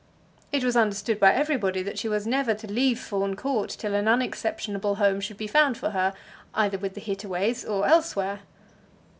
It 0.51 0.63
was 0.63 0.75
understood 0.75 1.19
by 1.19 1.31
everybody 1.35 1.83
that 1.83 1.99
she 1.99 2.07
was 2.09 2.25
never 2.25 2.55
to 2.55 2.65
leave 2.65 2.99
Fawn 2.99 3.35
Court 3.35 3.69
till 3.69 3.93
an 3.93 4.07
unexceptionable 4.07 4.95
home 4.95 5.21
should 5.21 5.37
be 5.37 5.45
found 5.45 5.77
for 5.77 5.91
her, 5.91 6.15
either 6.55 6.79
with 6.79 6.95
the 6.95 7.01
Hittaways 7.01 7.63
or 7.63 7.85
elsewhere. 7.87 8.39